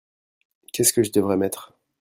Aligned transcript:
Qu'est-ce 0.73 0.93
que 0.93 1.03
je 1.03 1.11
devrais 1.11 1.37
mettre? 1.37 1.73